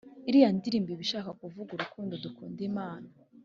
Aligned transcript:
Iriya 0.29 0.49
ndirimbo 0.57 0.89
Iba 0.91 1.01
ishaka 1.07 1.29
kuvuga 1.41 1.69
urukundo 1.73 2.13
dukunda 2.23 2.59
Imana 2.69 3.07